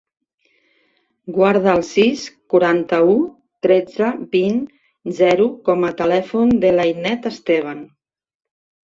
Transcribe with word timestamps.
Guarda 1.33 1.73
el 1.79 1.83
sis, 1.89 2.23
quaranta-u, 2.53 3.13
tretze, 3.67 4.09
vint, 4.31 4.57
zero 5.19 5.45
com 5.69 5.85
a 5.91 5.93
telèfon 6.01 6.57
de 6.65 6.73
l'Ainet 6.79 7.29
Esteban. 7.33 7.85